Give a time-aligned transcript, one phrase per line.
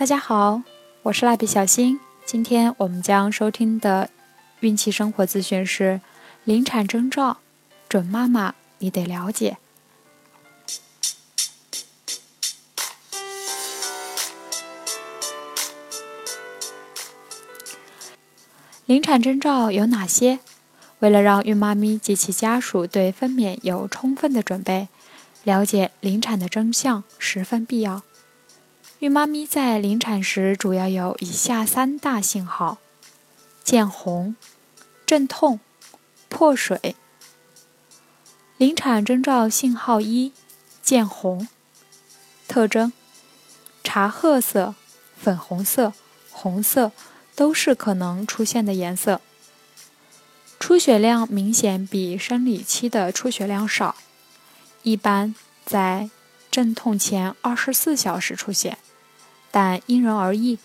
[0.00, 0.62] 大家好，
[1.02, 2.00] 我是蜡笔小新。
[2.24, 4.08] 今天我们将收听的
[4.60, 6.00] 孕期生活资讯是：
[6.42, 7.36] 临产征兆，
[7.86, 9.58] 准妈妈你得了解。
[18.86, 20.38] 临产征兆有哪些？
[21.00, 24.88] 为了让孕妈咪及其家属对分娩有充分的准备，
[25.44, 28.02] 了解临产的真相十分必要。
[29.00, 32.76] 孕妈咪在临产时主要有以下三大信号：
[33.64, 34.36] 见红、
[35.06, 35.58] 阵痛、
[36.28, 36.94] 破水。
[38.58, 40.34] 临产征兆信号一：
[40.82, 41.48] 见红。
[42.46, 42.92] 特征：
[43.82, 44.74] 茶褐色、
[45.16, 45.94] 粉红色、
[46.30, 46.92] 红色
[47.34, 49.22] 都是可能出现的颜色。
[50.58, 53.96] 出血量明显比生理期的出血量少，
[54.82, 56.10] 一般在
[56.50, 58.76] 阵痛前二十四小时出现。
[59.50, 60.58] 但因人而异，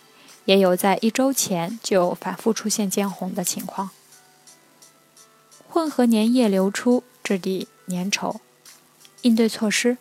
[0.46, 3.90] 也有在一周前就反复出现见红的情况。
[5.68, 8.38] 混合粘液流出，质地粘稠。
[9.24, 9.98] 应对措施：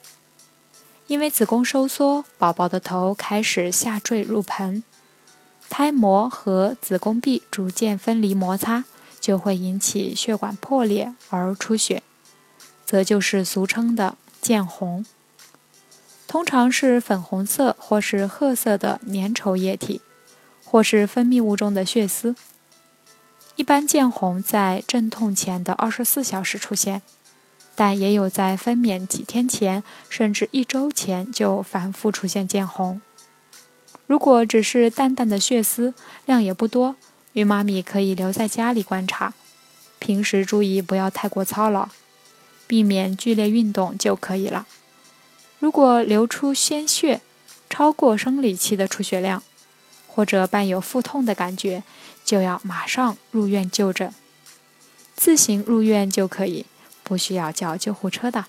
[1.06, 4.84] 因为子宫收缩，宝宝的头开始下坠入盆，
[5.68, 8.84] 胎膜和子宫壁逐渐分离摩擦，
[9.18, 12.02] 就会引起血管破裂而出血，
[12.84, 15.04] 则就是俗称的见红。
[16.26, 20.00] 通常是粉红色或是褐色的粘稠液体，
[20.64, 22.34] 或是分泌物中的血丝。
[23.56, 27.02] 一般见红在阵痛前的二十四小时出现，
[27.76, 33.00] 但也有在分娩几天前甚至一周前就反复出现见红。
[34.06, 35.94] 如果只是淡淡的血丝，
[36.26, 36.96] 量也不多，
[37.34, 39.34] 孕妈咪可以留在家里观察，
[40.00, 41.88] 平时注意不要太过操劳，
[42.66, 44.66] 避免剧烈运动就可以了。
[45.64, 47.22] 如果流出鲜血
[47.70, 49.42] 超过生理期的出血量，
[50.06, 51.82] 或者伴有腹痛的感觉，
[52.22, 54.12] 就要马上入院就诊。
[55.16, 56.66] 自行入院就可以，
[57.02, 58.44] 不需要叫救护车的。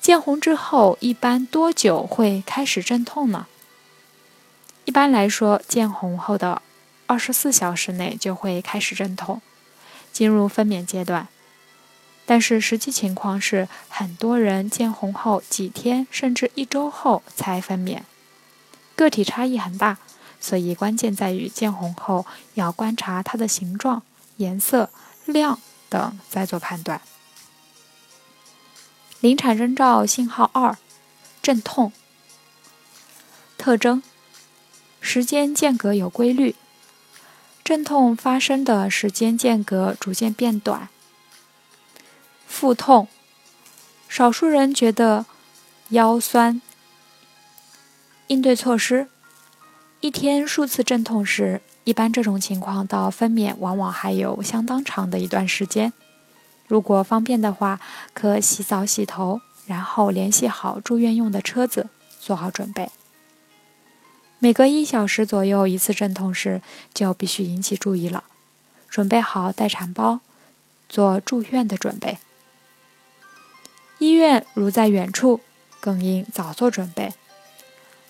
[0.00, 3.48] 见红之后，一般多久会开始阵痛呢？
[4.84, 6.62] 一般来说，见红后的
[7.08, 9.42] 二十四小时内就会开始阵痛，
[10.12, 11.26] 进入分娩阶段。
[12.30, 18.02] 但是实际情况是，很多人见红后几天甚至一周后才分娩，
[18.94, 19.98] 个体差异很大，
[20.40, 22.24] 所以关键在于见红后
[22.54, 24.04] 要观察它的形状、
[24.36, 24.90] 颜色、
[25.24, 25.58] 量
[25.88, 27.00] 等再做判断。
[29.18, 30.78] 临产征兆信号二：
[31.42, 31.90] 阵痛。
[33.58, 34.04] 特征：
[35.00, 36.54] 时间间隔有规律，
[37.64, 40.88] 阵痛发生的时间间隔逐渐变短。
[42.60, 43.08] 腹痛，
[44.06, 45.24] 少数人觉得
[45.88, 46.60] 腰酸。
[48.26, 49.08] 应对措施：
[50.00, 55.94] 一天数次阵痛时，一般这种情况到分娩往往还有相当长的一段时间。
[56.68, 57.80] 如果方便的话，
[58.12, 61.88] 可洗澡洗头，然后联系好住院用的车子，
[62.20, 62.90] 做好准备。
[64.38, 66.60] 每隔一小时左右一次阵痛时，
[66.92, 68.24] 就必须引起注意了，
[68.90, 70.20] 准备好待产包，
[70.90, 72.18] 做住院的准备。
[74.00, 75.40] 医院如在远处，
[75.78, 77.12] 更应早做准备。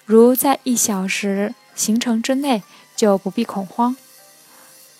[0.04, 2.62] 如在一小时行程之内，
[2.94, 3.96] 就不必恐慌。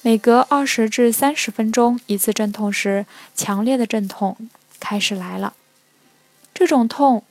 [0.02, 3.06] 每隔二十至三十分钟一次阵痛时，
[3.36, 4.36] 强烈的阵痛
[4.80, 5.54] 开始来了。
[6.52, 7.22] 这种痛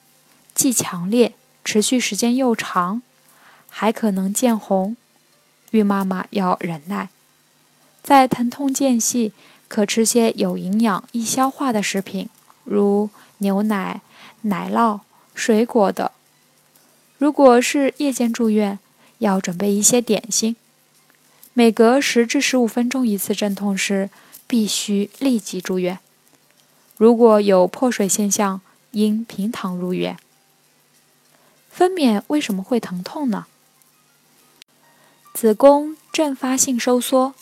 [0.55, 1.33] 既强烈，
[1.65, 3.01] 持续时间又长，
[3.67, 4.95] 还可能见红，
[5.71, 7.09] 孕妈妈要忍耐。
[8.01, 9.33] 在疼痛间隙，
[9.67, 12.29] 可吃些有营养、易消化的食品，
[12.63, 13.09] 如。
[13.39, 14.01] 牛奶、
[14.43, 15.01] 奶酪、
[15.35, 16.13] 水果的。
[17.17, 18.79] 如果是夜间住院，
[19.17, 20.55] 要准备一些点心。
[21.53, 24.09] 每隔十至十五分钟一次阵痛时，
[24.47, 25.99] 必须立即住院。
[26.95, 30.17] 如果有破水现象，应平躺入院。
[31.69, 33.47] 分娩为什么会疼痛呢？
[35.33, 37.33] 子宫阵发性收缩，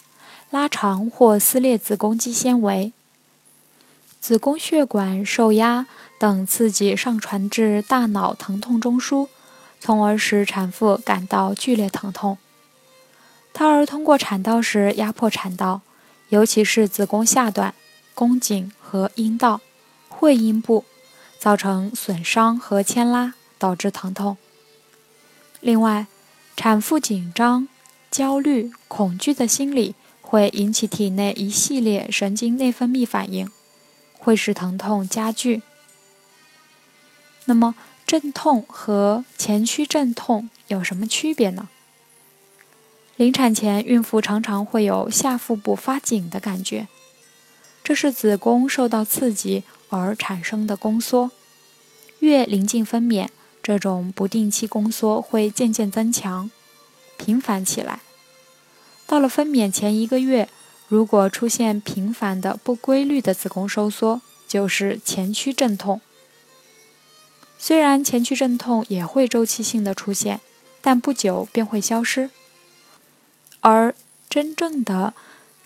[0.49, 2.93] 拉长或撕裂子宫肌纤维。
[4.27, 5.87] 子宫血管受压
[6.19, 9.29] 等刺激上传至大脑疼痛中枢，
[9.79, 12.37] 从而使产妇感到剧烈疼痛。
[13.53, 15.79] 胎儿通过产道时压迫产道，
[16.27, 17.73] 尤其是子宫下段、
[18.13, 19.61] 宫颈和阴道、
[20.09, 20.83] 会阴部，
[21.39, 24.35] 造成损伤和牵拉，导致疼痛。
[25.61, 26.07] 另外，
[26.57, 27.69] 产妇紧张、
[28.11, 33.49] 焦虑、恐惧的心理会引起体内一系列神经内分泌反应。
[34.27, 35.61] 会使疼痛加剧。
[37.45, 37.75] 那么，
[38.05, 41.69] 阵痛和前驱阵痛有什么区别呢？
[43.15, 46.89] 临产前，孕妇常常会有下腹部发紧的感觉，
[47.81, 51.31] 这是子宫受到刺激而产生的宫缩。
[52.19, 53.29] 越临近分娩，
[53.63, 56.51] 这种不定期宫缩会渐渐增强、
[57.17, 58.01] 频繁起来。
[59.05, 60.49] 到了分娩前一个月，
[60.87, 65.99] 如果出现频繁的不规律的子宫收缩，就是前驱阵痛。
[67.59, 70.39] 虽然前驱阵痛也会周期性的出现，
[70.81, 72.29] 但不久便会消失。
[73.59, 73.93] 而
[74.29, 75.13] 真正的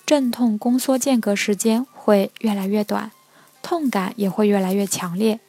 [0.06, 3.12] 阵痛宫缩间隔时间会越来越短，
[3.62, 5.40] 痛感也会越来越强烈。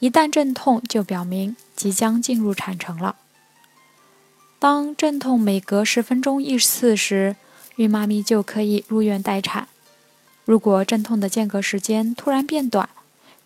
[0.00, 3.16] 一旦阵痛，就表明即将进入产程了。
[4.58, 7.36] 当阵痛每隔十分钟一次时，
[7.76, 9.68] 孕妈咪就可以入院待产。
[10.44, 12.88] 如果阵痛的间隔时间突然变短，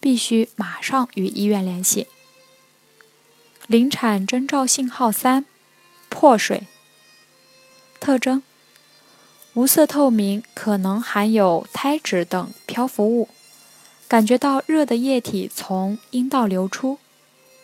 [0.01, 2.07] 必须马上与医院联系。
[3.67, 5.45] 临产征兆信号三：
[6.09, 6.67] 破水。
[7.99, 8.43] 特征：
[9.55, 13.29] 无色透明，可能含有胎脂等漂浮物，
[14.07, 16.99] 感觉到热的液体从阴道流出，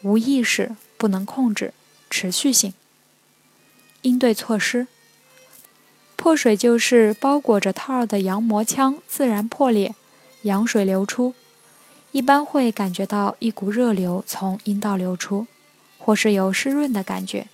[0.03, 1.73] 无意识，不能控制，
[2.11, 2.75] 持续性。
[4.03, 4.89] 应对措施：
[6.23, 9.93] 破水就是包裹着胎儿的羊膜腔自然破裂，
[10.43, 11.35] 羊水流出，
[12.13, 15.49] 一般会感觉到一股热流从阴道流出，
[15.99, 17.49] 或是有湿润的感觉。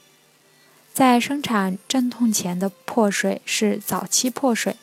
[0.93, 4.77] 在生产阵痛前的破水是早期破水，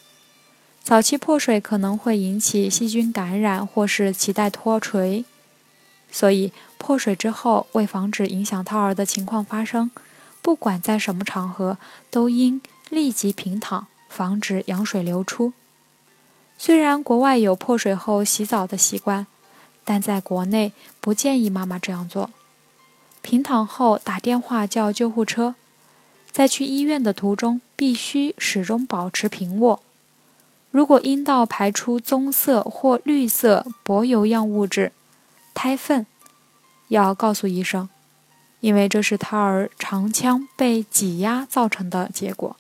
[0.81, 5.23] 早期破水可能会引起细菌感染或是脐带脱垂，
[6.11, 9.91] 所以破水之后，为防止影响胎儿的情况发生，
[10.41, 11.77] 不管在什么场合，
[12.09, 12.59] 都应
[12.95, 15.51] 立即平躺，防止羊水流出。
[16.57, 19.27] 虽然国外有破水后洗澡的习惯，
[19.83, 20.71] 但在国内
[21.01, 22.29] 不建议妈妈这样做。
[23.21, 25.55] 平躺后打电话叫救护车。
[26.31, 29.81] 在去医院的途中，必须始终保持平卧。
[30.71, 34.91] 如果阴道排出棕色或绿色薄油样物质
[35.53, 36.05] （胎粪），
[36.87, 37.89] 要告诉医生，
[38.59, 42.55] 因为这是胎儿肠腔被挤压造成的结果，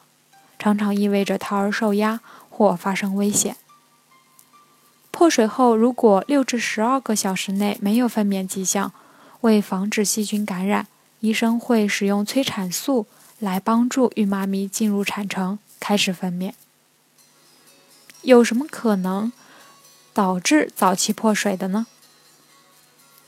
[0.65, 3.55] 常常意味着胎儿受压或发生危险。
[5.11, 8.91] 破水后，如果六至十二个小时内没有分娩迹象，
[9.41, 10.87] 为防止细菌感染，
[11.19, 13.05] 医生会使用催产素。
[13.37, 16.53] 来帮助孕妈咪进入产程，开始分娩。
[18.23, 19.31] 有什么可能
[20.13, 21.85] 导致早期破水的呢？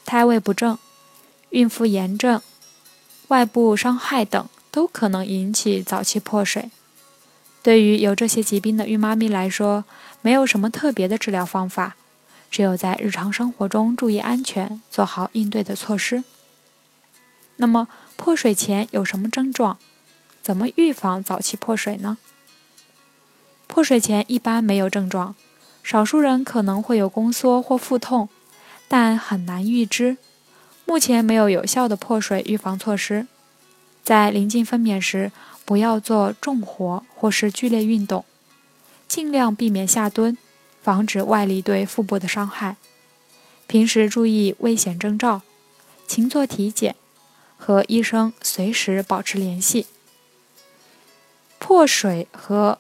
[0.06, 0.80] 胎位不正、
[1.52, 2.42] 孕妇炎症、
[3.28, 6.72] 外部伤害等都可能引起早期破水。
[7.68, 9.84] 对于有这些疾病的孕妈咪来说，
[10.22, 11.98] 没有什么特别的治疗方法，
[12.50, 16.24] 只有在日常生活中注意安全，做好应对的措施。
[17.58, 19.78] 那么，破水前有什么症状？
[20.42, 22.18] 怎么预防早期破水呢？
[23.68, 25.36] 破水前一般没有症状，
[25.84, 28.30] 少数人可能会有宫缩或腹痛，
[28.88, 30.16] 但很难预知。
[30.86, 33.28] 目前没有有效的破水预防措施。
[34.06, 35.34] 在临近分娩时，
[35.68, 38.24] 不要做重活或是剧烈运动，
[39.06, 40.38] 尽量避免下蹲，
[40.82, 42.78] 防止外力对腹部的伤害。
[43.68, 45.42] 平时注意危险征兆，
[46.08, 46.96] 勤做体检，
[47.58, 49.88] 和医生随时保持联系。
[51.60, 52.80] 破水和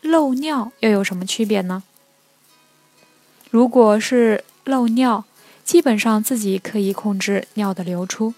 [0.00, 1.82] 漏尿又有什么区别呢？
[3.50, 5.26] 如果是漏尿，
[5.62, 8.32] 基本上自己可以控制尿的流出，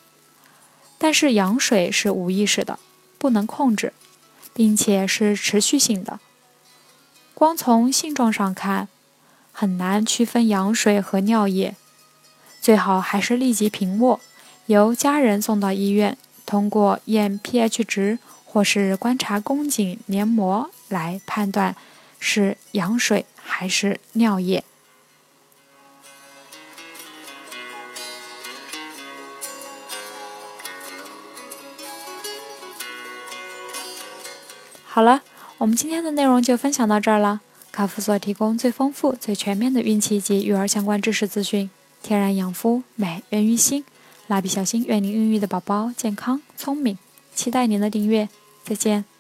[0.99, 2.80] 但是羊水是无意识的，
[3.18, 3.92] 不能控制，
[4.52, 6.20] 并且是持续性的。
[7.35, 8.88] 光从性状上看，
[9.52, 11.75] 很难区分羊水和尿液，
[12.61, 14.20] 最好还是立即平卧，
[14.66, 18.18] 由家人送到医院，通过验 pH 值。
[18.49, 21.76] 或是观察宫颈黏膜来判断
[22.18, 24.64] 是羊水还是尿液。
[34.96, 35.20] 好了，
[35.58, 37.42] 我们今天的内容就分享到这儿了。
[37.70, 41.68] 卡夫所提供最丰富、最全面的孕期及育儿相关知识资讯，
[42.02, 43.84] 天然养肤，美源于心。
[44.26, 46.96] 蜡笔小新愿您孕育的宝宝健康聪明，
[47.34, 48.30] 期待您的订阅。
[48.64, 49.15] 再见。